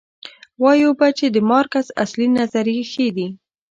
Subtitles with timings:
[0.63, 3.27] وایو به چې د مارکس اصلي نظریې ښې دي.